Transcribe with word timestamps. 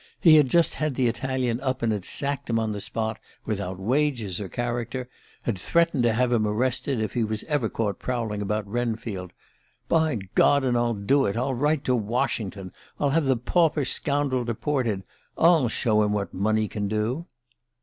He 0.19 0.37
had 0.37 0.49
just 0.49 0.73
had 0.73 0.95
the 0.95 1.05
Italian 1.07 1.61
up 1.61 1.83
and 1.83 1.91
had 1.91 2.05
sacked 2.05 2.49
him 2.49 2.57
on 2.57 2.71
the 2.71 2.81
spot, 2.81 3.19
without 3.45 3.77
wages 3.79 4.41
or 4.41 4.49
character 4.49 5.07
had 5.43 5.59
threatened 5.59 6.01
to 6.01 6.13
have 6.13 6.31
him 6.31 6.47
arrested 6.47 6.99
if 6.99 7.13
he 7.13 7.23
was 7.23 7.43
ever 7.43 7.69
caught 7.69 7.99
prowling 7.99 8.41
about 8.41 8.65
Wrenfield. 8.65 9.31
'By 9.87 10.15
God, 10.33 10.63
and 10.63 10.75
I'll 10.75 10.95
do 10.95 11.27
it 11.27 11.37
I'll 11.37 11.53
write 11.53 11.83
to 11.83 11.93
Washington 11.93 12.71
I'll 12.99 13.11
have 13.11 13.25
the 13.25 13.37
pauper 13.37 13.85
scoundrel 13.85 14.43
deported! 14.43 15.03
I'll 15.37 15.67
show 15.67 16.01
him 16.01 16.13
what 16.13 16.33
money 16.33 16.67
can 16.67 16.87
do! 16.87 17.27